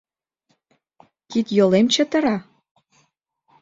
—Кид-йолем 1.31 1.85
чытыра? 1.93 2.35